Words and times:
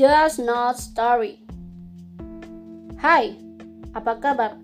Just 0.00 0.40
Not 0.40 0.80
Story. 0.80 1.44
Hai, 2.96 3.36
apa 3.92 4.16
kabar? 4.16 4.56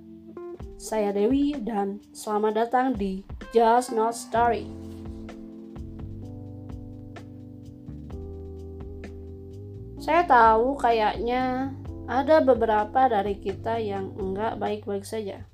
Saya 0.80 1.12
Dewi 1.12 1.52
dan 1.60 2.00
selamat 2.16 2.52
datang 2.56 2.96
di 2.96 3.20
Just 3.52 3.92
Not 3.92 4.16
Story. 4.16 4.64
Saya 10.00 10.24
tahu 10.24 10.72
kayaknya 10.80 11.68
ada 12.08 12.40
beberapa 12.40 13.04
dari 13.04 13.36
kita 13.36 13.76
yang 13.76 14.16
enggak 14.16 14.56
baik-baik 14.56 15.04
saja. 15.04 15.44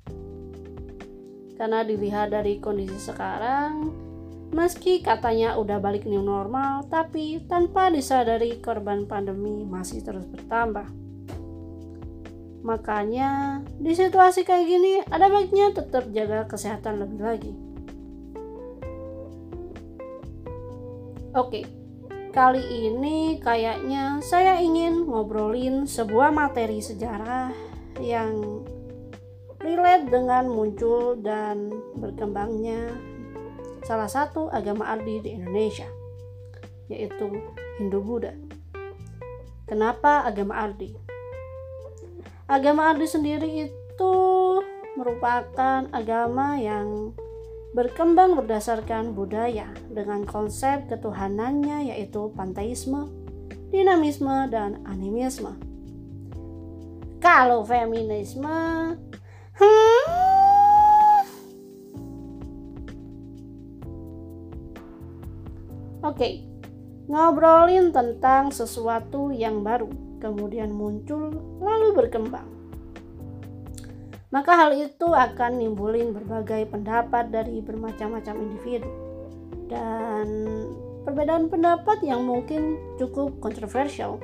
Karena 1.59 1.83
dilihat 1.83 2.31
dari 2.31 2.63
kondisi 2.63 3.03
sekarang, 3.03 3.91
Meski 4.53 5.01
katanya 5.01 5.57
udah 5.57 5.81
balik 5.81 6.05
new 6.05 6.21
normal, 6.21 6.85
tapi 6.85 7.41
tanpa 7.49 7.89
disadari 7.89 8.61
korban 8.61 9.09
pandemi 9.09 9.65
masih 9.65 10.05
terus 10.05 10.29
bertambah. 10.29 10.85
Makanya 12.61 13.59
di 13.81 13.97
situasi 13.97 14.45
kayak 14.45 14.65
gini 14.69 14.93
ada 15.09 15.25
baiknya 15.25 15.73
tetap 15.73 16.05
jaga 16.13 16.45
kesehatan 16.45 17.01
lebih 17.01 17.19
lagi. 17.25 17.53
Oke, 21.33 21.65
kali 22.29 22.61
ini 22.61 23.41
kayaknya 23.41 24.21
saya 24.21 24.61
ingin 24.61 25.09
ngobrolin 25.09 25.89
sebuah 25.89 26.29
materi 26.29 26.77
sejarah 26.77 27.49
yang 27.97 28.61
relate 29.65 30.13
dengan 30.13 30.45
muncul 30.45 31.17
dan 31.17 31.73
berkembangnya 31.97 33.12
salah 33.83 34.07
satu 34.07 34.47
agama 34.49 34.87
ardi 34.87 35.19
di 35.19 35.35
Indonesia, 35.35 35.87
yaitu 36.87 37.29
Hindu-Buddha. 37.79 38.35
Kenapa 39.67 40.23
agama 40.27 40.59
ardi? 40.59 40.95
Agama 42.47 42.91
ardi 42.91 43.07
sendiri 43.07 43.49
itu 43.67 44.15
merupakan 44.99 45.87
agama 45.89 46.59
yang 46.59 47.15
berkembang 47.73 48.37
berdasarkan 48.37 49.17
budaya 49.17 49.73
dengan 49.89 50.23
konsep 50.29 50.85
ketuhanannya 50.91 51.89
yaitu 51.89 52.29
panteisme, 52.37 53.09
dinamisme, 53.73 54.45
dan 54.53 54.85
animisme. 54.85 55.57
Kalau 57.17 57.65
feminisme, 57.65 58.93
hmm, 59.57 60.32
Oke, 66.13 66.45
ngobrolin 67.09 67.89
tentang 67.89 68.53
sesuatu 68.53 69.33
yang 69.33 69.65
baru, 69.65 69.89
kemudian 70.21 70.69
muncul, 70.69 71.33
lalu 71.57 71.89
berkembang. 71.97 72.45
Maka 74.29 74.53
hal 74.53 74.77
itu 74.77 75.09
akan 75.09 75.57
nimbulin 75.57 76.13
berbagai 76.13 76.69
pendapat 76.69 77.33
dari 77.33 77.65
bermacam-macam 77.65 78.45
individu. 78.45 78.85
Dan 79.73 80.25
perbedaan 81.01 81.49
pendapat 81.49 82.05
yang 82.05 82.29
mungkin 82.29 82.77
cukup 83.01 83.33
kontroversial. 83.41 84.21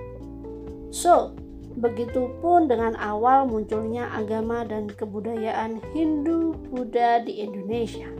So, 0.93 1.33
begitupun 1.73 2.69
dengan 2.69 2.93
awal 3.01 3.49
munculnya 3.49 4.13
agama 4.13 4.61
dan 4.61 4.93
kebudayaan 4.93 5.81
Hindu-Buddha 5.97 7.25
di 7.25 7.41
Indonesia. 7.41 8.13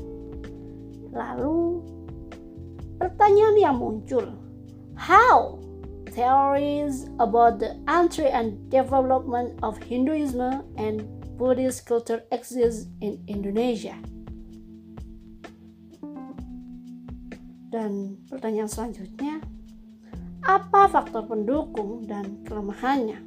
Lalu 1.14 1.86
Pertanyaan 3.00 3.56
yang 3.56 3.80
muncul, 3.80 4.36
how 5.00 5.56
theories 6.12 7.08
about 7.24 7.64
the 7.64 7.80
entry 7.88 8.28
and 8.28 8.60
development 8.68 9.56
of 9.64 9.80
Hinduism 9.80 10.68
and 10.76 11.08
Buddhist 11.40 11.88
culture 11.88 12.28
exist 12.36 12.92
in 13.00 13.24
Indonesia? 13.32 13.96
Dan 17.72 18.20
pertanyaan 18.28 18.68
selanjutnya, 18.68 19.40
apa 20.44 20.92
faktor 20.92 21.24
pendukung 21.24 22.04
dan 22.04 22.44
kelemahannya? 22.44 23.24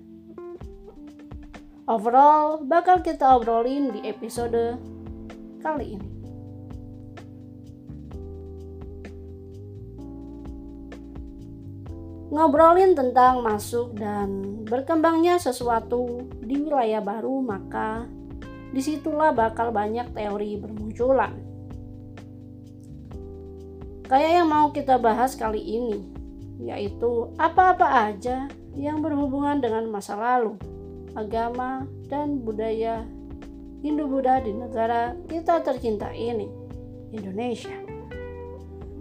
Overall, 1.89 2.61
bakal 2.61 3.01
kita 3.01 3.41
obrolin 3.41 3.89
di 3.97 4.05
episode 4.05 4.77
kali 5.65 5.97
ini. 5.97 6.12
Ngobrolin 12.33 12.97
tentang 12.97 13.45
masuk 13.45 13.93
dan 13.93 14.65
berkembangnya 14.65 15.37
sesuatu 15.37 16.25
di 16.41 16.65
wilayah 16.65 17.05
baru, 17.05 17.45
maka 17.45 18.09
di 18.73 18.81
situlah 18.81 19.37
bakal 19.37 19.69
banyak 19.69 20.09
teori 20.17 20.57
bermunculan. 20.57 21.37
Kayak 24.09 24.33
yang 24.41 24.49
mau 24.49 24.73
kita 24.73 24.97
bahas 24.97 25.37
kali 25.37 25.61
ini, 25.61 26.01
yaitu 26.65 27.37
apa-apa 27.37 28.09
aja 28.09 28.49
yang 28.73 29.05
berhubungan 29.05 29.61
dengan 29.61 29.93
masa 29.93 30.17
lalu, 30.17 30.57
agama, 31.13 31.85
dan 32.09 32.41
budaya 32.41 33.05
Hindu-Buddha 33.85 34.41
di 34.41 34.57
negara 34.57 35.13
kita 35.29 35.61
tercinta 35.61 36.09
ini, 36.17 36.49
Indonesia. 37.13 37.77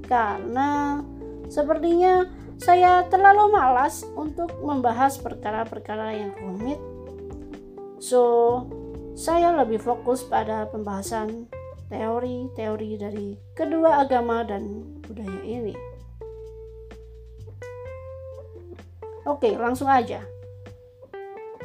Karena 0.04 1.00
sepertinya 1.48 2.41
saya 2.62 3.10
terlalu 3.10 3.58
malas 3.58 4.06
untuk 4.14 4.54
membahas 4.62 5.18
perkara-perkara 5.18 6.14
yang 6.14 6.32
rumit. 6.38 6.78
So, 7.98 8.22
saya 9.18 9.50
lebih 9.58 9.82
fokus 9.82 10.22
pada 10.22 10.70
pembahasan 10.70 11.50
teori-teori 11.90 12.92
dari 13.02 13.28
kedua 13.58 14.06
agama 14.06 14.46
dan 14.46 14.86
budaya 15.02 15.42
ini. 15.42 15.74
Oke, 19.26 19.58
langsung 19.58 19.90
aja. 19.90 20.22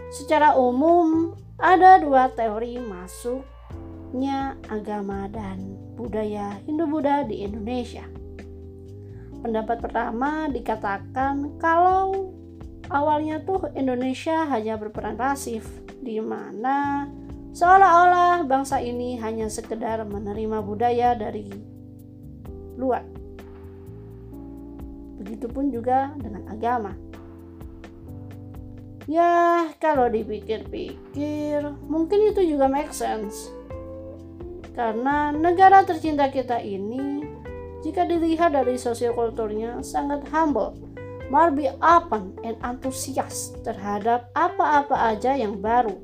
Secara 0.08 0.56
umum, 0.56 1.36
ada 1.60 2.00
dua 2.00 2.32
teori 2.32 2.80
masuknya 2.80 4.56
agama 4.72 5.28
dan 5.28 5.76
budaya 5.96 6.56
Hindu-Buddha 6.64 7.28
di 7.28 7.44
Indonesia. 7.44 8.25
Pendapat 9.46 9.78
pertama 9.78 10.50
dikatakan 10.50 11.54
kalau 11.62 12.34
awalnya 12.90 13.38
tuh 13.46 13.70
Indonesia 13.78 14.42
hanya 14.50 14.74
berperan 14.74 15.14
pasif 15.14 15.62
di 16.02 16.18
mana 16.18 17.06
seolah-olah 17.54 18.42
bangsa 18.42 18.82
ini 18.82 19.14
hanya 19.22 19.46
sekedar 19.46 20.02
menerima 20.02 20.58
budaya 20.66 21.14
dari 21.14 21.46
luar. 22.74 23.06
Begitupun 25.22 25.70
juga 25.70 26.10
dengan 26.18 26.50
agama. 26.50 26.98
Ya, 29.06 29.70
kalau 29.78 30.10
dipikir-pikir, 30.10 31.62
mungkin 31.86 32.34
itu 32.34 32.42
juga 32.50 32.66
make 32.66 32.90
sense. 32.90 33.46
Karena 34.74 35.30
negara 35.30 35.86
tercinta 35.86 36.34
kita 36.34 36.58
ini 36.58 37.25
jika 37.86 38.02
dilihat 38.02 38.50
dari 38.50 38.74
sosiokulturnya 38.74 39.78
sangat 39.78 40.26
humble, 40.34 40.74
more 41.30 41.54
be 41.54 41.70
open 41.78 42.34
and 42.42 42.58
antusias 42.66 43.54
terhadap 43.62 44.26
apa-apa 44.34 45.14
aja 45.14 45.38
yang 45.38 45.62
baru. 45.62 45.94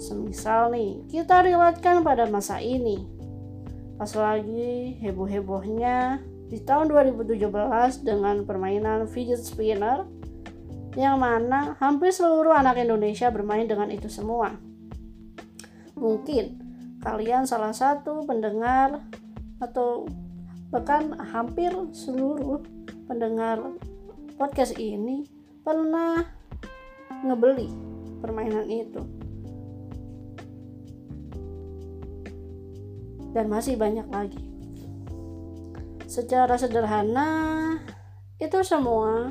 Semisal 0.00 0.72
nih, 0.72 1.04
kita 1.12 1.44
riletkan 1.44 2.00
pada 2.00 2.24
masa 2.24 2.64
ini. 2.64 3.04
Pas 4.00 4.08
lagi 4.16 4.96
heboh-hebohnya 5.04 6.24
di 6.48 6.64
tahun 6.64 6.88
2017 6.96 8.08
dengan 8.08 8.48
permainan 8.48 9.04
fidget 9.04 9.44
spinner 9.44 10.08
yang 10.96 11.20
mana 11.20 11.76
hampir 11.76 12.08
seluruh 12.08 12.56
anak 12.56 12.80
Indonesia 12.80 13.28
bermain 13.28 13.68
dengan 13.68 13.92
itu 13.92 14.08
semua. 14.08 14.56
Mungkin 15.92 16.56
kalian 17.04 17.44
salah 17.44 17.76
satu 17.76 18.24
pendengar 18.24 19.04
atau 19.58 20.06
bahkan 20.68 21.16
hampir 21.32 21.72
seluruh 21.96 22.60
pendengar 23.08 23.60
podcast 24.36 24.76
ini 24.76 25.24
pernah 25.64 26.24
ngebeli 27.24 27.72
permainan 28.20 28.68
itu. 28.68 29.02
Dan 33.32 33.48
masih 33.52 33.76
banyak 33.76 34.08
lagi. 34.08 34.42
Secara 36.08 36.56
sederhana 36.56 37.76
itu 38.40 38.60
semua 38.64 39.30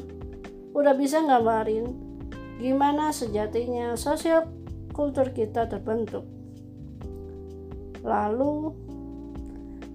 udah 0.78 0.94
bisa 0.94 1.26
gambarin 1.26 1.90
gimana 2.62 3.10
sejatinya 3.10 3.98
sosial 3.98 4.46
kultur 4.94 5.34
kita 5.34 5.66
terbentuk. 5.70 6.26
Lalu 8.06 8.87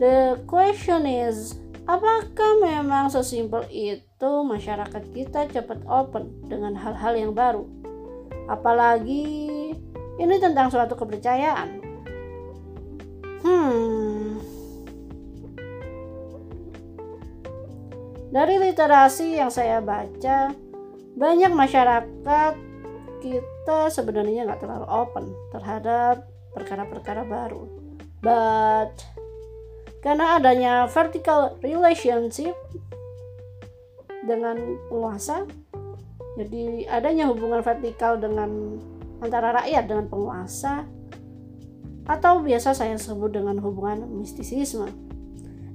The 0.03 0.43
question 0.51 1.07
is, 1.07 1.63
Apakah 1.83 2.63
memang 2.63 3.11
sesimpel 3.11 3.67
itu 3.67 4.33
masyarakat 4.47 5.03
kita 5.11 5.51
cepat 5.51 5.83
open 5.91 6.47
dengan 6.47 6.79
hal-hal 6.79 7.19
yang 7.19 7.35
baru? 7.35 7.67
Apalagi 8.47 9.27
ini 10.23 10.37
tentang 10.39 10.71
suatu 10.71 10.95
kepercayaan. 10.95 11.83
Hmm. 13.43 14.39
Dari 18.31 18.55
literasi 18.63 19.43
yang 19.43 19.51
saya 19.51 19.83
baca, 19.83 20.55
banyak 21.19 21.51
masyarakat 21.51 22.55
kita 23.19 23.91
sebenarnya 23.91 24.47
nggak 24.47 24.63
terlalu 24.63 24.87
open 24.87 25.35
terhadap 25.51 26.31
perkara-perkara 26.55 27.27
baru. 27.27 27.67
But 28.23 29.03
karena 30.03 30.37
adanya 30.37 30.91
vertical 30.91 31.57
relationship 31.63 32.59
dengan 34.27 34.59
penguasa, 34.91 35.47
jadi 36.37 36.91
adanya 36.91 37.31
hubungan 37.31 37.63
vertikal 37.63 38.19
dengan 38.19 38.79
antara 39.23 39.63
rakyat 39.63 39.87
dengan 39.87 40.07
penguasa 40.11 40.85
atau 42.03 42.43
biasa 42.43 42.75
saya 42.75 42.99
sebut 42.99 43.31
dengan 43.31 43.63
hubungan 43.63 44.03
mistisisme 44.19 44.91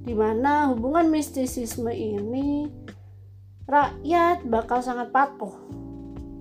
di 0.04 0.12
mana 0.12 0.72
hubungan 0.72 1.08
mistisisme 1.08 1.88
ini 1.88 2.68
rakyat 3.68 4.44
bakal 4.48 4.80
sangat 4.80 5.12
patuh 5.12 5.52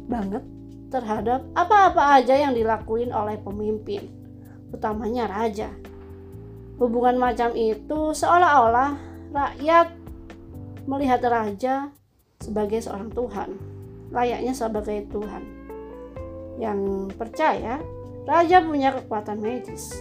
banget 0.07 0.43
terhadap 0.87 1.43
apa-apa 1.51 2.15
aja 2.19 2.35
yang 2.39 2.55
dilakuin 2.55 3.11
oleh 3.11 3.35
pemimpin, 3.43 4.07
utamanya 4.71 5.27
raja. 5.27 5.67
Hubungan 6.77 7.17
macam 7.17 7.57
itu 7.57 8.13
seolah-olah 8.13 8.93
rakyat 9.33 9.97
melihat 10.85 11.21
raja 11.25 11.89
sebagai 12.37 12.85
seorang 12.85 13.09
Tuhan, 13.09 13.49
layaknya 14.13 14.53
sebagai 14.53 15.09
Tuhan. 15.09 15.43
Yang 16.61 16.79
percaya 17.17 17.81
raja 18.29 18.61
punya 18.61 18.93
kekuatan 18.93 19.41
medis. 19.41 19.97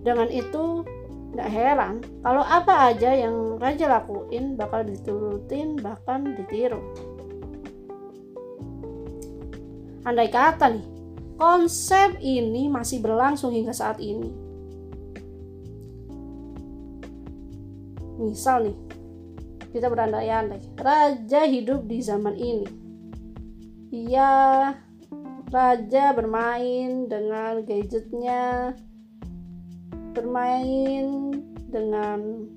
Dengan 0.00 0.32
itu, 0.32 0.86
tidak 1.32 1.50
heran 1.52 2.00
kalau 2.24 2.40
apa 2.40 2.88
aja 2.88 3.12
yang 3.12 3.60
raja 3.60 3.84
lakuin 3.84 4.56
bakal 4.56 4.80
diturutin 4.80 5.76
bahkan 5.76 6.34
ditiru. 6.34 6.80
Andai 10.08 10.32
kata 10.32 10.72
nih, 10.72 10.86
konsep 11.36 12.16
ini 12.24 12.72
masih 12.72 13.04
berlangsung 13.04 13.52
hingga 13.52 13.76
saat 13.76 14.00
ini. 14.00 14.47
Misal 18.18 18.66
nih, 18.66 18.78
kita 19.70 19.86
berandai-andai, 19.86 20.58
raja 20.74 21.46
hidup 21.46 21.86
di 21.86 22.02
zaman 22.02 22.34
ini. 22.34 22.66
Ia 23.94 24.30
raja 25.48 26.04
bermain 26.12 27.06
dengan 27.06 27.62
gadgetnya, 27.62 28.74
bermain 30.18 31.30
dengan 31.70 32.50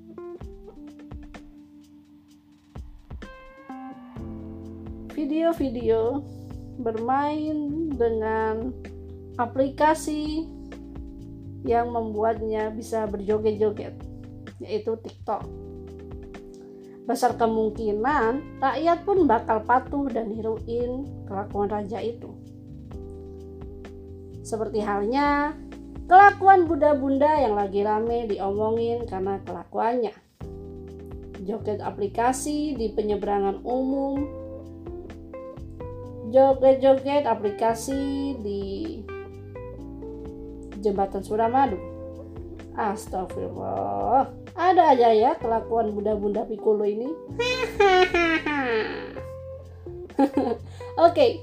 video-video 5.12 6.24
bermain 6.80 7.92
dengan 7.92 8.72
aplikasi 9.36 10.48
yang 11.62 11.92
membuatnya 11.92 12.72
bisa 12.74 13.06
berjoget-joget 13.06 14.11
yaitu 14.64 14.96
TikTok. 14.98 15.44
Besar 17.02 17.34
kemungkinan 17.34 18.62
rakyat 18.62 18.98
pun 19.02 19.26
bakal 19.26 19.66
patuh 19.66 20.06
dan 20.06 20.30
niruin 20.30 21.04
kelakuan 21.26 21.66
raja 21.66 21.98
itu. 21.98 22.30
Seperti 24.42 24.82
halnya 24.82 25.58
kelakuan 26.06 26.66
bunda-bunda 26.70 27.42
yang 27.42 27.58
lagi 27.58 27.82
rame 27.82 28.30
diomongin 28.30 29.02
karena 29.06 29.42
kelakuannya. 29.42 30.14
Joget 31.42 31.82
aplikasi 31.82 32.78
di 32.78 32.94
penyeberangan 32.94 33.66
umum 33.66 34.42
joget-joget 36.32 37.28
aplikasi 37.28 38.34
di 38.40 38.62
jembatan 40.80 41.20
Suramadu. 41.20 41.78
Astagfirullah. 42.72 44.41
Ada 44.52 44.92
aja 44.92 45.08
ya 45.12 45.32
kelakuan 45.40 45.96
bunda-bunda 45.96 46.44
pikulu 46.44 46.84
ini. 46.84 47.08
Oke, 51.06 51.40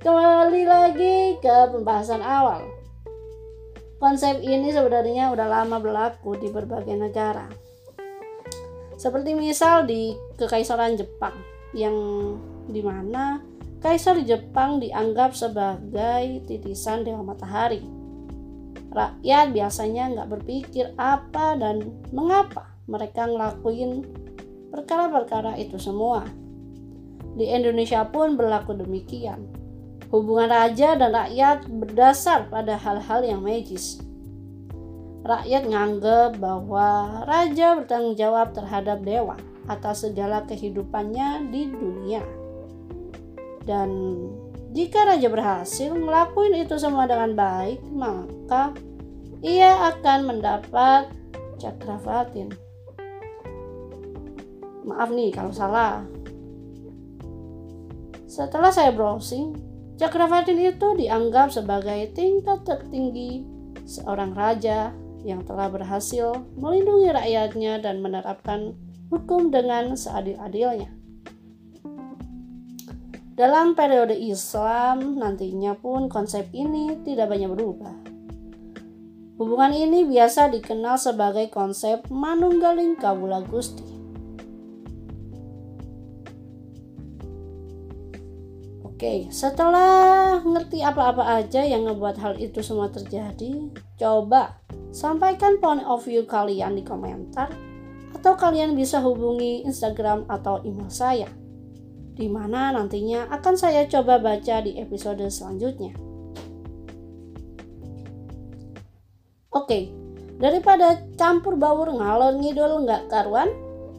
kembali 0.00 0.62
lagi 0.64 1.36
ke 1.40 1.56
pembahasan 1.72 2.24
awal. 2.24 2.64
Konsep 3.96 4.40
ini 4.44 4.72
sebenarnya 4.72 5.32
udah 5.32 5.48
lama 5.48 5.76
berlaku 5.80 6.36
di 6.36 6.48
berbagai 6.52 6.96
negara. 6.96 7.48
Seperti 8.96 9.36
misal 9.36 9.84
di 9.84 10.16
Kekaisaran 10.40 10.96
Jepang 10.96 11.36
yang 11.76 11.96
di 12.68 12.80
mana 12.80 13.44
Kaisar 13.76 14.16
Jepang 14.24 14.80
dianggap 14.80 15.36
sebagai 15.36 16.42
titisan 16.48 17.04
Dewa 17.04 17.20
Matahari. 17.20 17.95
Rakyat 18.96 19.52
biasanya 19.52 20.08
nggak 20.16 20.28
berpikir 20.40 20.96
apa 20.96 21.52
dan 21.60 22.00
mengapa 22.16 22.72
mereka 22.88 23.28
ngelakuin 23.28 24.08
perkara-perkara 24.72 25.60
itu 25.60 25.76
semua. 25.76 26.24
Di 27.36 27.44
Indonesia 27.44 28.08
pun 28.08 28.40
berlaku 28.40 28.72
demikian. 28.72 29.44
Hubungan 30.08 30.48
raja 30.48 30.96
dan 30.96 31.12
rakyat 31.12 31.68
berdasar 31.68 32.48
pada 32.48 32.80
hal-hal 32.80 33.20
yang 33.20 33.44
magis. 33.44 34.00
Rakyat 35.26 35.68
nganggep 35.68 36.40
bahwa 36.40 37.20
raja 37.28 37.76
bertanggung 37.76 38.16
jawab 38.16 38.56
terhadap 38.56 39.04
dewa 39.04 39.36
atas 39.68 40.08
segala 40.08 40.46
kehidupannya 40.48 41.52
di 41.52 41.68
dunia. 41.68 42.22
Dan 43.66 43.90
jika 44.74 45.06
raja 45.06 45.28
berhasil 45.30 45.90
ngelakuin 45.94 46.66
itu 46.66 46.74
semua 46.80 47.06
dengan 47.06 47.36
baik, 47.38 47.82
maka 47.94 48.74
ia 49.44 49.94
akan 49.94 50.26
mendapat 50.26 51.12
cakravatin. 51.60 52.50
Maaf 54.86 55.10
nih 55.10 55.34
kalau 55.34 55.50
salah. 55.50 56.06
Setelah 58.26 58.74
saya 58.74 58.90
browsing, 58.90 59.54
cakravatin 59.98 60.58
itu 60.58 60.98
dianggap 60.98 61.54
sebagai 61.54 62.10
tingkat 62.12 62.66
tertinggi 62.66 63.46
seorang 63.86 64.34
raja 64.34 64.90
yang 65.26 65.42
telah 65.42 65.70
berhasil 65.70 66.38
melindungi 66.54 67.10
rakyatnya 67.10 67.82
dan 67.82 67.98
menerapkan 67.98 68.78
hukum 69.10 69.50
dengan 69.50 69.94
seadil-adilnya. 69.94 70.95
Dalam 73.36 73.76
periode 73.76 74.16
Islam 74.16 75.20
nantinya 75.20 75.76
pun 75.76 76.08
konsep 76.08 76.48
ini 76.56 77.04
tidak 77.04 77.28
banyak 77.28 77.52
berubah. 77.52 77.92
Hubungan 79.36 79.76
ini 79.76 80.08
biasa 80.08 80.48
dikenal 80.48 80.96
sebagai 80.96 81.52
konsep 81.52 82.08
Manunggaling 82.08 82.96
Kawula 82.96 83.44
Gusti. 83.44 83.84
Oke, 88.88 89.28
setelah 89.28 90.40
ngerti 90.40 90.80
apa-apa 90.80 91.36
aja 91.36 91.60
yang 91.60 91.84
ngebuat 91.84 92.16
hal 92.16 92.40
itu 92.40 92.64
semua 92.64 92.88
terjadi, 92.88 93.68
coba 94.00 94.56
sampaikan 94.96 95.60
point 95.60 95.84
of 95.84 96.00
view 96.08 96.24
kalian 96.24 96.72
di 96.72 96.80
komentar 96.80 97.52
atau 98.16 98.32
kalian 98.32 98.72
bisa 98.72 98.96
hubungi 99.04 99.60
Instagram 99.68 100.24
atau 100.32 100.64
email 100.64 100.88
saya 100.88 101.28
di 102.16 102.32
mana 102.32 102.72
nantinya 102.72 103.28
akan 103.28 103.54
saya 103.60 103.84
coba 103.84 104.16
baca 104.16 104.64
di 104.64 104.80
episode 104.80 105.22
selanjutnya. 105.28 105.92
Oke, 109.52 109.92
daripada 110.40 111.04
campur 111.20 111.60
baur 111.60 111.92
ngalor 111.92 112.40
ngidul 112.40 112.88
nggak 112.88 113.12
karuan, 113.12 113.52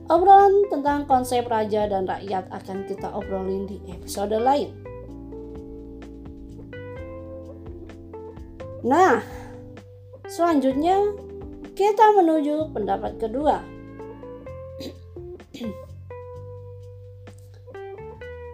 obrolan 0.10 0.66
tentang 0.74 1.06
konsep 1.06 1.46
raja 1.46 1.86
dan 1.86 2.10
rakyat 2.10 2.50
akan 2.50 2.90
kita 2.90 3.08
obrolin 3.14 3.70
di 3.70 3.78
episode 3.94 4.34
lain. 4.34 4.74
Nah, 8.82 9.22
selanjutnya 10.26 11.14
kita 11.78 12.18
menuju 12.18 12.74
pendapat 12.74 13.22
kedua. 13.22 13.76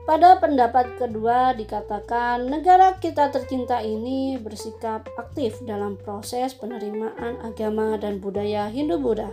Pada 0.04 0.36
pendapat 0.36 1.00
kedua 1.00 1.56
dikatakan 1.56 2.52
negara 2.52 3.00
kita 3.00 3.32
tercinta 3.32 3.80
ini 3.80 4.36
bersikap 4.36 5.08
aktif 5.16 5.64
dalam 5.64 5.96
proses 5.96 6.52
penerimaan 6.60 7.40
agama 7.40 7.96
dan 7.96 8.20
budaya 8.20 8.68
Hindu-Buddha. 8.68 9.32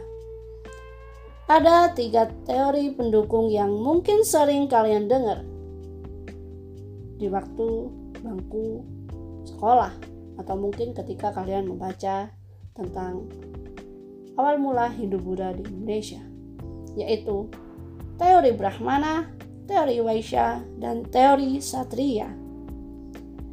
Ada 1.50 1.90
tiga 1.98 2.30
teori 2.46 2.94
pendukung 2.94 3.50
yang 3.50 3.74
mungkin 3.74 4.22
sering 4.22 4.70
kalian 4.70 5.10
dengar 5.10 5.42
di 7.18 7.26
waktu 7.26 7.68
bangku 8.22 8.86
sekolah 9.50 9.90
atau 10.38 10.54
mungkin 10.54 10.94
ketika 10.94 11.34
kalian 11.34 11.66
membaca 11.66 12.30
tentang 12.78 13.26
awal 14.38 14.54
mula 14.62 14.86
Hindu-Buddha 14.94 15.58
di 15.58 15.66
Indonesia, 15.66 16.22
yaitu 16.94 17.50
teori 18.22 18.54
Brahmana, 18.54 19.39
teori 19.70 20.02
Vaishya, 20.02 20.66
dan 20.82 21.06
teori 21.06 21.62
Satria. 21.62 22.26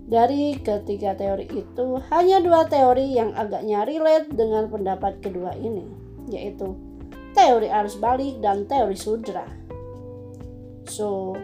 Dari 0.10 0.58
ketiga 0.58 1.14
teori 1.14 1.46
itu, 1.46 2.02
hanya 2.10 2.42
dua 2.42 2.66
teori 2.66 3.14
yang 3.14 3.38
agaknya 3.38 3.86
relate 3.86 4.34
dengan 4.34 4.66
pendapat 4.66 5.22
kedua 5.22 5.54
ini, 5.54 5.86
yaitu 6.26 6.74
teori 7.38 7.70
arus 7.70 8.02
balik 8.02 8.42
dan 8.42 8.66
teori 8.66 8.98
sudra. 8.98 9.46
So, 10.90 11.38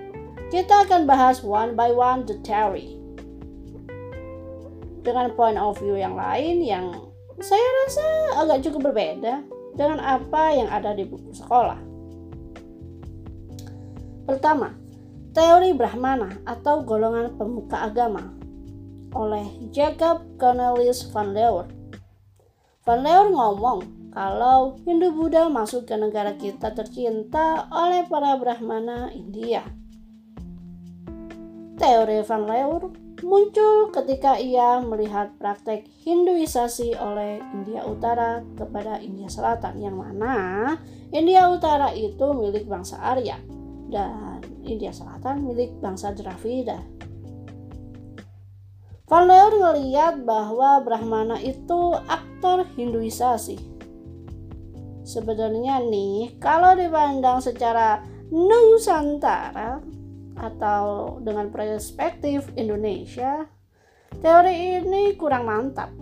kita 0.50 0.90
akan 0.90 1.06
bahas 1.06 1.46
one 1.46 1.78
by 1.78 1.94
one 1.94 2.26
the 2.26 2.42
theory. 2.42 2.98
Dengan 5.04 5.36
point 5.38 5.60
of 5.60 5.78
view 5.78 6.00
yang 6.00 6.18
lain 6.18 6.64
yang 6.66 6.98
saya 7.44 7.68
rasa 7.84 8.06
agak 8.42 8.64
cukup 8.66 8.90
berbeda 8.90 9.44
dengan 9.76 10.00
apa 10.00 10.56
yang 10.56 10.72
ada 10.72 10.96
di 10.96 11.04
buku 11.04 11.36
sekolah. 11.36 11.93
Pertama, 14.24 14.72
teori 15.36 15.76
Brahmana 15.76 16.32
atau 16.48 16.88
golongan 16.88 17.36
pemuka 17.36 17.84
agama 17.84 18.32
oleh 19.12 19.46
Jacob 19.76 20.24
Cornelis 20.40 21.04
van 21.12 21.36
Leeuwen. 21.36 21.68
Van 22.88 23.04
Leeuwen 23.04 23.36
ngomong 23.36 23.80
kalau 24.16 24.80
Hindu-Buddha 24.88 25.52
masuk 25.52 25.92
ke 25.92 26.00
negara 26.00 26.40
kita 26.40 26.72
tercinta 26.72 27.68
oleh 27.68 28.08
para 28.08 28.40
Brahmana 28.40 29.12
India. 29.12 29.68
Teori 31.76 32.24
Van 32.24 32.48
Leeuwen 32.48 32.96
muncul 33.28 33.92
ketika 33.92 34.40
ia 34.40 34.80
melihat 34.80 35.36
praktek 35.36 35.84
Hinduisasi 36.08 36.96
oleh 36.96 37.44
India 37.52 37.84
Utara 37.84 38.40
kepada 38.56 39.04
India 39.04 39.28
Selatan 39.28 39.84
yang 39.84 40.00
mana 40.00 40.76
India 41.12 41.48
Utara 41.52 41.92
itu 41.92 42.36
milik 42.36 42.68
bangsa 42.68 43.00
Arya 43.00 43.40
dan 43.92 44.40
India 44.64 44.92
Selatan 44.92 45.44
milik 45.48 45.76
bangsa 45.84 46.16
Dravida. 46.16 46.80
Van 49.08 49.28
Leeuwen 49.28 49.60
melihat 49.62 50.16
bahwa 50.24 50.80
Brahmana 50.82 51.38
itu 51.38 51.94
aktor 52.08 52.66
Hinduisasi. 52.80 53.60
Sebenarnya 55.04 55.84
nih, 55.84 56.40
kalau 56.40 56.74
dipandang 56.74 57.44
secara 57.44 58.00
Nusantara, 58.32 59.84
atau 60.38 61.18
dengan 61.22 61.50
perspektif 61.54 62.50
Indonesia, 62.58 63.46
teori 64.18 64.82
ini 64.82 65.14
kurang 65.14 65.46
mantap. 65.46 65.94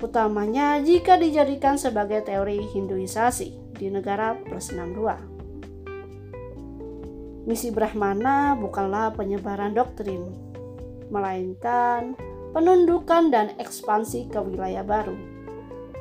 Utamanya 0.00 0.80
jika 0.80 1.20
dijadikan 1.20 1.76
sebagai 1.76 2.24
teori 2.24 2.64
Hinduisasi 2.72 3.76
di 3.76 3.92
negara 3.92 4.32
plus 4.32 4.72
62. 4.72 5.39
Misi 7.48 7.72
Brahmana 7.72 8.56
bukanlah 8.56 9.16
penyebaran 9.16 9.72
doktrin, 9.72 10.28
melainkan 11.08 12.14
penundukan 12.52 13.30
dan 13.30 13.54
ekspansi 13.56 14.28
ke 14.28 14.38
wilayah 14.42 14.82
baru, 14.82 15.16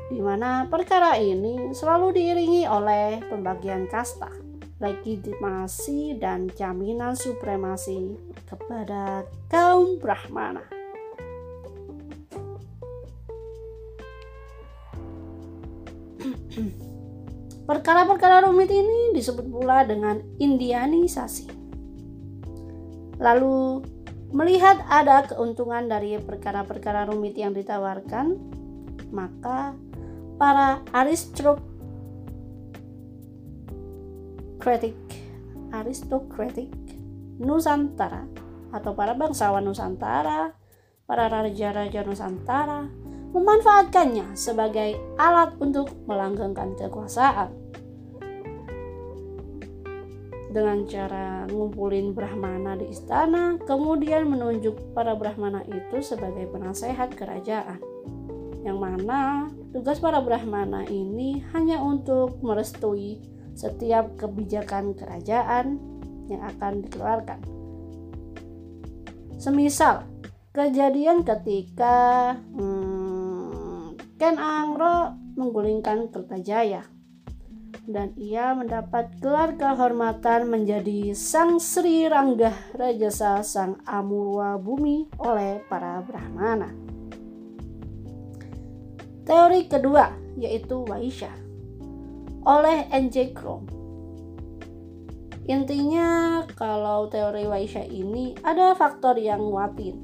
di 0.10 0.20
mana 0.20 0.68
perkara 0.68 1.16
ini 1.16 1.72
selalu 1.72 2.18
diiringi 2.18 2.64
oleh 2.66 3.22
pembagian 3.30 3.86
kasta 3.88 4.30
legitimasi 4.80 6.16
dan 6.24 6.48
jaminan 6.56 7.12
supremasi 7.12 8.16
kepada 8.48 9.28
kaum 9.52 10.00
Brahmana. 10.00 10.79
Perkara-perkara 17.70 18.50
rumit 18.50 18.74
ini 18.74 19.14
disebut 19.14 19.46
pula 19.46 19.86
dengan 19.86 20.18
Indianisasi. 20.42 21.46
Lalu, 23.22 23.86
melihat 24.34 24.82
ada 24.90 25.30
keuntungan 25.30 25.86
dari 25.86 26.18
perkara-perkara 26.18 27.06
rumit 27.06 27.38
yang 27.38 27.54
ditawarkan, 27.54 28.42
maka 29.14 29.78
para 30.42 30.82
aristokrat 30.98 31.62
aristokratik 34.60 34.98
aristokratik 35.72 36.74
Nusantara 37.40 38.28
atau 38.74 38.92
para 38.98 39.14
bangsawan 39.14 39.64
Nusantara, 39.64 40.58
para 41.08 41.30
raja-raja 41.32 42.02
Nusantara 42.02 42.90
memanfaatkannya 43.30 44.34
sebagai 44.34 44.98
alat 45.22 45.54
untuk 45.62 45.94
melanggengkan 46.10 46.74
kekuasaan. 46.78 47.54
Dengan 50.50 50.82
cara 50.90 51.46
ngumpulin 51.46 52.18
Brahmana 52.18 52.74
di 52.74 52.90
istana, 52.90 53.62
kemudian 53.70 54.26
menunjuk 54.26 54.98
para 54.98 55.14
Brahmana 55.14 55.62
itu 55.70 56.02
sebagai 56.02 56.50
penasehat 56.50 57.14
kerajaan. 57.14 57.78
Yang 58.66 58.78
mana 58.82 59.46
tugas 59.70 60.02
para 60.02 60.18
Brahmana 60.26 60.90
ini 60.90 61.46
hanya 61.54 61.78
untuk 61.86 62.42
merestui 62.42 63.22
setiap 63.54 64.18
kebijakan 64.18 64.98
kerajaan 64.98 65.78
yang 66.34 66.42
akan 66.50 66.82
dikeluarkan. 66.82 67.40
Semisal 69.38 70.04
kejadian 70.50 71.24
ketika 71.24 72.36
hmm, 72.58 72.99
Ken 74.20 74.36
Angro 74.36 75.16
menggulingkan 75.40 76.12
Kertajaya 76.12 76.84
dan 77.88 78.12
ia 78.20 78.52
mendapat 78.52 79.16
gelar 79.24 79.56
kehormatan 79.56 80.52
menjadi 80.52 81.16
Sang 81.16 81.56
Sri 81.56 82.04
Ranggah 82.04 82.76
Rajasa 82.76 83.40
Sang 83.48 83.80
Amurwa 83.88 84.60
Bumi 84.60 85.08
oleh 85.24 85.64
para 85.72 86.04
Brahmana. 86.04 86.68
Teori 89.24 89.72
kedua 89.72 90.12
yaitu 90.36 90.84
Waisya 90.84 91.32
oleh 92.44 92.92
N.J. 92.92 93.32
Krom. 93.32 93.72
Intinya 95.48 96.44
kalau 96.60 97.08
teori 97.08 97.48
Waisya 97.48 97.88
ini 97.88 98.36
ada 98.44 98.76
faktor 98.76 99.16
yang 99.16 99.48
nguatin, 99.48 99.96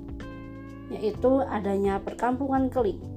yaitu 0.87 1.43
adanya 1.51 1.99
perkampungan 1.99 2.71
keling. 2.71 3.14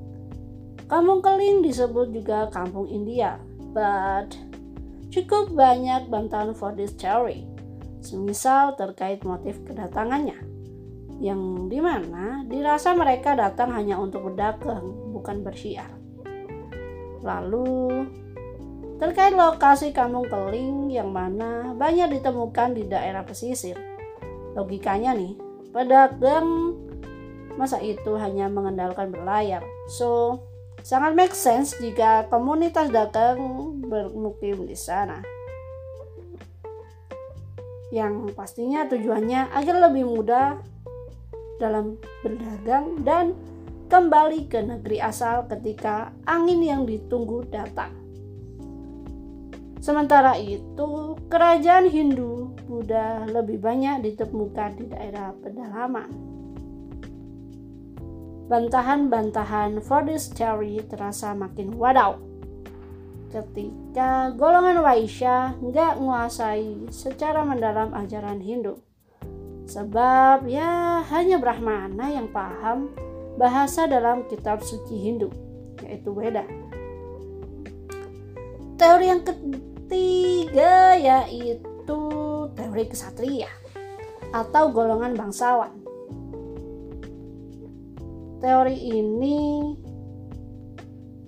Kampung 0.88 1.20
keling 1.20 1.60
disebut 1.60 2.16
juga 2.16 2.48
kampung 2.48 2.88
India, 2.88 3.36
but 3.76 4.32
cukup 5.12 5.52
banyak 5.52 6.08
bantahan 6.08 6.56
for 6.56 6.72
this 6.72 6.96
theory, 6.96 7.44
semisal 8.00 8.72
terkait 8.72 9.20
motif 9.20 9.60
kedatangannya, 9.68 10.40
yang 11.20 11.68
di 11.68 11.76
mana 11.84 12.40
dirasa 12.48 12.96
mereka 12.96 13.36
datang 13.36 13.76
hanya 13.76 14.00
untuk 14.00 14.32
berdagang, 14.32 15.12
bukan 15.12 15.44
bersiar. 15.44 15.92
Lalu 17.20 18.08
terkait 18.96 19.36
lokasi 19.36 19.92
kampung 19.92 20.24
keling 20.24 20.88
yang 20.88 21.12
mana 21.12 21.76
banyak 21.76 22.16
ditemukan 22.16 22.72
di 22.72 22.88
daerah 22.88 23.28
pesisir. 23.28 23.76
Logikanya 24.56 25.12
nih, 25.12 25.36
pedagang 25.68 26.80
masa 27.60 27.76
itu 27.84 28.16
hanya 28.16 28.48
mengandalkan 28.48 29.12
berlayar. 29.12 29.60
So, 29.90 30.40
sangat 30.88 31.12
make 31.12 31.36
sense 31.36 31.76
jika 31.76 32.24
komunitas 32.32 32.88
dagang 32.88 33.76
bermukim 33.84 34.64
di 34.64 34.72
sana. 34.72 35.20
Yang 37.92 38.32
pastinya 38.32 38.88
tujuannya 38.88 39.52
agar 39.52 39.76
lebih 39.84 40.08
mudah 40.08 40.56
dalam 41.60 42.00
berdagang 42.24 43.04
dan 43.04 43.36
kembali 43.92 44.48
ke 44.48 44.64
negeri 44.64 45.04
asal 45.04 45.44
ketika 45.52 46.08
angin 46.24 46.64
yang 46.64 46.88
ditunggu 46.88 47.44
datang. 47.52 47.92
Sementara 49.84 50.40
itu, 50.40 51.20
kerajaan 51.28 51.92
Hindu 51.92 52.56
Buddha 52.64 53.28
lebih 53.28 53.60
banyak 53.60 54.08
ditemukan 54.08 54.80
di 54.80 54.84
daerah 54.88 55.36
pedalaman. 55.36 56.37
Bantahan-bantahan 58.48 59.84
for 59.84 60.00
this 60.08 60.32
theory 60.32 60.80
terasa 60.88 61.36
makin 61.36 61.76
wadaw 61.76 62.16
ketika 63.28 64.32
golongan 64.34 64.80
Waisya 64.80 65.60
nggak 65.60 66.00
menguasai 66.00 66.88
secara 66.88 67.44
mendalam 67.44 67.92
ajaran 67.92 68.40
Hindu. 68.40 68.80
Sebab 69.68 70.48
ya 70.48 71.04
hanya 71.12 71.36
Brahmana 71.36 72.08
yang 72.08 72.32
paham 72.32 72.88
bahasa 73.36 73.84
dalam 73.84 74.24
kitab 74.32 74.64
suci 74.64 74.96
Hindu, 74.96 75.28
yaitu 75.84 76.08
Weda. 76.16 76.48
Teori 78.80 79.06
yang 79.12 79.22
ketiga 79.28 80.96
yaitu 80.96 82.00
teori 82.56 82.84
kesatria 82.88 83.50
atau 84.32 84.72
golongan 84.72 85.12
bangsawan. 85.12 85.77
Teori 88.38 88.78
ini 88.78 89.38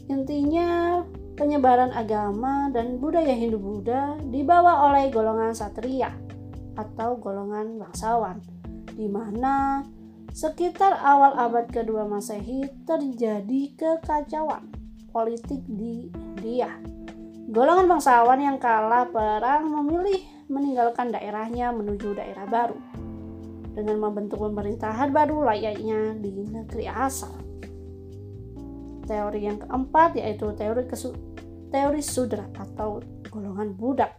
intinya 0.07 1.02
penyebaran 1.35 1.90
agama 1.90 2.71
dan 2.71 3.02
budaya 3.02 3.35
Hindu-Buddha 3.35 4.31
dibawa 4.31 4.90
oleh 4.90 5.11
golongan 5.11 5.50
satria 5.55 6.14
atau 6.79 7.19
golongan 7.19 7.83
bangsawan, 7.83 8.38
di 8.95 9.11
mana 9.11 9.83
sekitar 10.31 11.02
awal 11.02 11.35
abad 11.35 11.67
kedua 11.67 12.07
Masehi 12.07 12.67
terjadi 12.87 13.75
kekacauan 13.75 14.71
politik 15.11 15.67
di 15.67 16.11
India. 16.14 16.71
Golongan 17.50 17.90
bangsawan 17.90 18.38
yang 18.38 18.62
kalah 18.62 19.11
perang 19.11 19.67
memilih 19.67 20.23
meninggalkan 20.47 21.11
daerahnya 21.11 21.75
menuju 21.75 22.14
daerah 22.14 22.47
baru 22.47 23.00
dengan 23.75 23.97
membentuk 24.03 24.43
pemerintahan 24.43 25.15
baru 25.15 25.47
layaknya 25.47 26.19
di 26.19 26.31
negeri 26.50 26.87
asal. 26.91 27.33
Teori 29.07 29.41
yang 29.43 29.59
keempat 29.62 30.19
yaitu 30.19 30.55
teori 30.55 30.87
kesu 30.87 31.11
teori 31.71 32.03
sudra 32.03 32.47
atau 32.55 33.03
golongan 33.31 33.75
budak. 33.75 34.15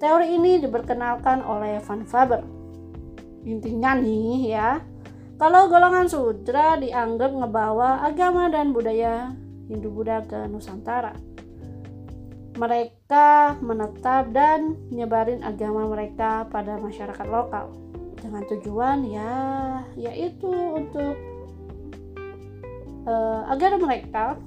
Teori 0.00 0.32
ini 0.32 0.60
diperkenalkan 0.60 1.44
oleh 1.44 1.80
Van 1.84 2.04
Faber. 2.08 2.40
Intinya 3.44 3.96
nih 3.96 4.52
ya, 4.52 4.80
kalau 5.40 5.72
golongan 5.72 6.08
sudra 6.08 6.76
dianggap 6.76 7.32
ngebawa 7.32 8.04
agama 8.04 8.52
dan 8.52 8.76
budaya 8.76 9.32
Hindu-Buddha 9.72 10.28
ke 10.28 10.38
Nusantara. 10.52 11.16
Mereka 12.60 12.99
menetap 13.58 14.30
dan 14.30 14.78
nyebarin 14.94 15.42
agama 15.42 15.90
mereka 15.90 16.46
pada 16.46 16.78
masyarakat 16.78 17.26
lokal 17.26 17.74
dengan 18.20 18.46
tujuan 18.46 18.98
ya 19.08 19.34
yaitu 19.98 20.46
untuk 20.50 21.18
uh, 23.08 23.42
agar 23.50 23.80
mereka 23.82 24.38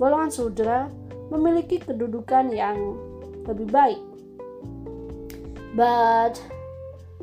golongan 0.00 0.32
sudra 0.32 0.88
memiliki 1.28 1.82
kedudukan 1.82 2.52
yang 2.54 2.96
lebih 3.44 3.68
baik. 3.68 4.00
But 5.76 6.40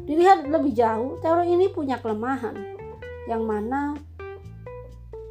dilihat 0.03 0.45
lebih 0.45 0.75
jauh, 0.75 1.17
teori 1.23 1.47
ini 1.49 1.71
punya 1.71 1.97
kelemahan 1.97 2.53
yang 3.25 3.47
mana 3.47 3.95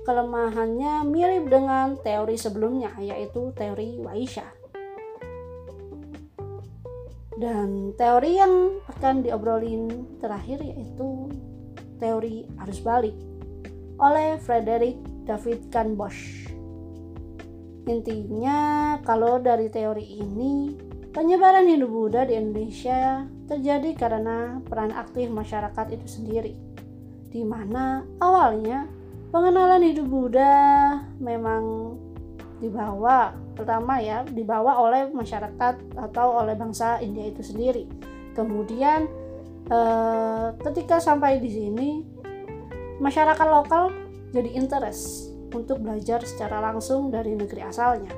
kelemahannya 0.03 1.07
mirip 1.07 1.47
dengan 1.47 1.95
teori 2.01 2.35
sebelumnya 2.35 2.91
yaitu 2.99 3.55
teori 3.55 4.01
Waisya. 4.03 4.62
Dan 7.43 7.91
teori 7.99 8.39
yang 8.39 8.79
akan 8.87 9.27
diobrolin 9.27 9.91
terakhir 10.23 10.63
yaitu 10.63 11.27
teori 11.99 12.47
arus 12.63 12.79
balik 12.79 13.19
oleh 13.99 14.39
Frederick 14.39 15.03
David 15.27 15.67
Kahn 15.75 15.99
Bosch. 15.99 16.47
Intinya, 17.91 18.95
kalau 19.03 19.43
dari 19.43 19.67
teori 19.67 20.23
ini, 20.23 20.79
penyebaran 21.11 21.67
Hindu-Buddha 21.67 22.31
di 22.31 22.39
Indonesia 22.39 23.27
terjadi 23.51 23.91
karena 23.99 24.63
peran 24.63 24.95
aktif 24.95 25.27
masyarakat 25.27 25.99
itu 25.99 26.07
sendiri, 26.07 26.55
di 27.27 27.43
mana 27.43 28.07
awalnya 28.23 28.87
pengenalan 29.35 29.83
Hindu-Buddha 29.83 30.55
memang 31.19 31.99
dibawa 32.63 33.35
pertama 33.53 34.01
ya 34.01 34.25
dibawa 34.25 34.81
oleh 34.81 35.09
masyarakat 35.13 35.75
atau 35.97 36.27
oleh 36.41 36.57
bangsa 36.57 36.99
India 37.05 37.29
itu 37.29 37.45
sendiri. 37.45 37.85
Kemudian 38.33 39.07
eh, 39.69 40.49
ketika 40.61 40.99
sampai 40.99 41.39
di 41.39 41.51
sini 41.53 41.89
masyarakat 42.99 43.47
lokal 43.49 43.93
jadi 44.33 44.51
interest 44.57 45.33
untuk 45.53 45.85
belajar 45.85 46.25
secara 46.25 46.65
langsung 46.65 47.13
dari 47.13 47.37
negeri 47.37 47.61
asalnya 47.61 48.13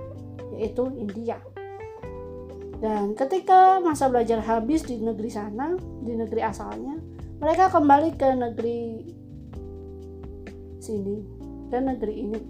yaitu 0.55 0.87
India. 0.95 1.43
Dan 2.79 3.17
ketika 3.17 3.81
masa 3.81 4.13
belajar 4.13 4.45
habis 4.45 4.85
di 4.85 5.01
negeri 5.01 5.31
sana, 5.33 5.73
di 6.05 6.13
negeri 6.15 6.45
asalnya, 6.45 7.01
mereka 7.41 7.73
kembali 7.73 8.13
ke 8.15 8.29
negeri 8.37 8.81
sini 10.85 11.17
dan 11.73 11.89
negeri 11.89 12.15
ini 12.29 12.41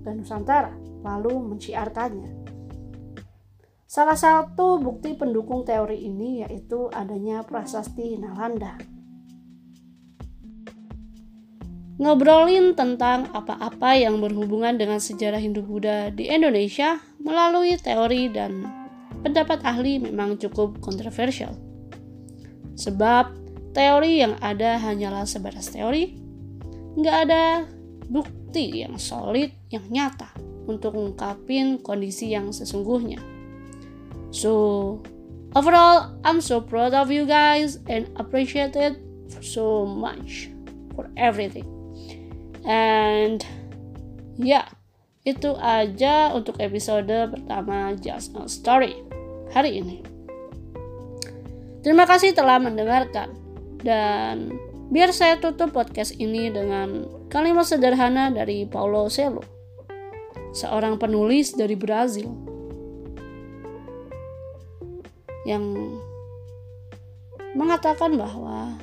dan 0.00 0.24
Nusantara 0.24 0.81
lalu 1.02 1.54
menciarkannya. 1.54 2.30
Salah 3.92 4.16
satu 4.16 4.80
bukti 4.80 5.12
pendukung 5.12 5.68
teori 5.68 6.00
ini 6.08 6.40
yaitu 6.40 6.88
adanya 6.88 7.44
prasasti 7.44 8.16
Nalanda. 8.16 8.80
Ngobrolin 12.00 12.72
tentang 12.72 13.28
apa-apa 13.36 13.94
yang 13.94 14.18
berhubungan 14.18 14.80
dengan 14.80 14.96
sejarah 14.96 15.38
Hindu-Buddha 15.38 16.16
di 16.16 16.24
Indonesia 16.24 16.98
melalui 17.20 17.76
teori 17.76 18.32
dan 18.32 18.64
pendapat 19.20 19.60
ahli 19.62 20.00
memang 20.00 20.40
cukup 20.40 20.80
kontroversial. 20.80 21.52
Sebab 22.74 23.38
teori 23.76 24.24
yang 24.24 24.40
ada 24.40 24.80
hanyalah 24.80 25.28
sebatas 25.28 25.68
teori, 25.68 26.16
nggak 26.96 27.16
ada 27.28 27.68
bukti 28.08 28.41
yang 28.60 29.00
solid, 29.00 29.54
yang 29.72 29.86
nyata 29.88 30.28
untuk 30.66 30.94
mengungkapin 30.98 31.80
kondisi 31.80 32.34
yang 32.34 32.52
sesungguhnya. 32.52 33.18
So, 34.32 35.00
overall, 35.56 36.16
I'm 36.24 36.40
so 36.40 36.60
proud 36.60 36.96
of 36.96 37.12
you 37.12 37.28
guys 37.28 37.80
and 37.88 38.08
appreciate 38.16 38.76
it 38.76 38.96
so 39.40 39.84
much 39.84 40.48
for 40.96 41.08
everything. 41.16 41.68
And 42.64 43.42
ya, 44.38 44.64
yeah, 44.64 44.66
itu 45.22 45.54
aja 45.58 46.34
untuk 46.34 46.58
episode 46.58 47.10
pertama 47.10 47.94
Just 47.98 48.34
a 48.34 48.46
Story 48.50 48.98
hari 49.54 49.78
ini. 49.82 50.02
Terima 51.82 52.06
kasih 52.06 52.30
telah 52.34 52.62
mendengarkan 52.62 53.34
dan 53.82 54.54
biar 54.92 55.08
saya 55.16 55.40
tutup 55.40 55.72
podcast 55.72 56.12
ini 56.20 56.52
dengan 56.52 57.08
kalimat 57.32 57.64
sederhana 57.64 58.28
dari 58.28 58.68
Paulo 58.68 59.08
Coelho 59.08 59.40
seorang 60.52 61.00
penulis 61.00 61.56
dari 61.56 61.72
Brazil 61.72 62.28
yang 65.48 65.96
mengatakan 67.56 68.20
bahwa 68.20 68.76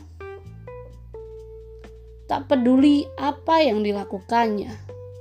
tak 2.26 2.50
peduli 2.50 3.06
apa 3.18 3.62
yang 3.62 3.86
dilakukannya, 3.86 4.74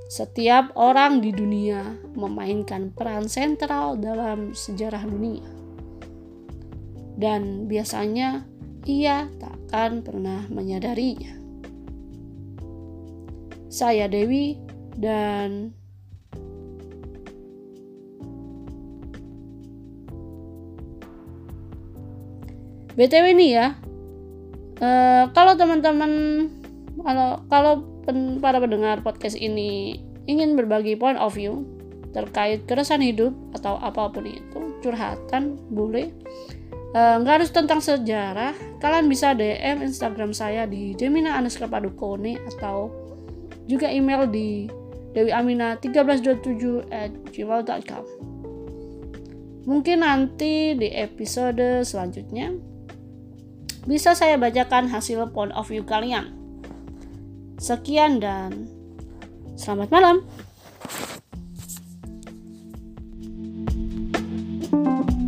setiap 0.09 0.73
orang 0.73 1.21
di 1.21 1.29
dunia 1.29 2.01
memainkan 2.17 2.89
peran 2.93 3.29
sentral 3.29 3.93
dalam 3.97 4.57
sejarah 4.57 5.05
dunia. 5.05 5.45
Dan 7.19 7.69
biasanya 7.69 8.45
ia 8.89 9.29
tak 9.37 9.58
akan 9.69 10.01
pernah 10.01 10.49
menyadarinya. 10.49 11.37
Saya 13.69 14.09
Dewi 14.09 14.57
dan 14.97 15.77
btw 22.97 23.31
nih 23.31 23.51
ya 23.55 23.67
uh, 24.83 25.31
kalau 25.31 25.55
teman-teman 25.55 26.11
kalau 26.99 27.39
kalau 27.47 27.73
pen, 28.03 28.43
para 28.43 28.59
pendengar 28.59 28.99
podcast 28.99 29.39
ini 29.39 30.03
ingin 30.27 30.59
berbagi 30.59 30.99
point 30.99 31.15
of 31.15 31.31
view 31.31 31.63
terkait 32.11 32.67
keresahan 32.67 33.05
hidup 33.05 33.31
atau 33.55 33.79
apa 33.79 34.11
pun 34.11 34.27
itu 34.27 34.59
curhatan 34.83 35.55
boleh 35.71 36.11
eh, 36.11 36.58
Eh, 36.89 37.15
nggak 37.21 37.33
harus 37.41 37.51
tentang 37.53 37.77
sejarah. 37.83 38.57
Kalian 38.81 39.05
bisa 39.05 39.37
DM 39.37 39.85
Instagram 39.85 40.33
saya 40.33 40.65
di 40.65 40.97
Demina 40.97 41.37
Anuska 41.37 41.69
Padukone 41.69 42.41
atau 42.55 42.89
juga 43.69 43.85
email 43.93 44.25
di 44.25 44.65
Dewi 45.13 45.29
Amina 45.29 45.77
1327 45.77 46.89
at 46.89 47.13
gmail.com 47.33 48.29
mungkin 49.69 50.01
nanti 50.01 50.73
di 50.73 50.89
episode 50.89 51.85
selanjutnya 51.85 52.49
bisa 53.85 54.17
saya 54.17 54.33
bacakan 54.41 54.89
hasil 54.89 55.29
point 55.29 55.53
of 55.53 55.69
view 55.69 55.85
kalian. 55.85 56.33
Sekian 57.61 58.17
dan 58.17 58.65
selamat 59.53 59.89
malam. 59.93 60.17
thank 64.69 65.09
you 65.09 65.18